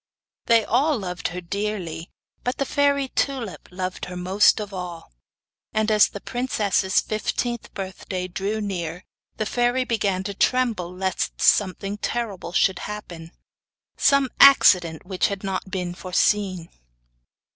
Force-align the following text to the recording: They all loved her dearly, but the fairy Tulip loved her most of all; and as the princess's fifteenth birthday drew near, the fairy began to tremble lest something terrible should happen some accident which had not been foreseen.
They 0.47 0.65
all 0.65 0.97
loved 0.97 1.27
her 1.27 1.41
dearly, 1.41 2.09
but 2.43 2.57
the 2.57 2.65
fairy 2.65 3.09
Tulip 3.09 3.69
loved 3.71 4.05
her 4.05 4.15
most 4.17 4.59
of 4.59 4.73
all; 4.73 5.11
and 5.73 5.91
as 5.91 6.07
the 6.09 6.19
princess's 6.19 6.99
fifteenth 7.01 7.71
birthday 7.75 8.27
drew 8.27 8.61
near, 8.61 9.05
the 9.37 9.45
fairy 9.45 9.83
began 9.83 10.23
to 10.23 10.33
tremble 10.33 10.91
lest 10.91 11.39
something 11.39 11.99
terrible 11.99 12.51
should 12.51 12.79
happen 12.89 13.31
some 13.95 14.29
accident 14.39 15.05
which 15.05 15.27
had 15.27 15.43
not 15.43 15.69
been 15.69 15.93
foreseen. 15.93 16.69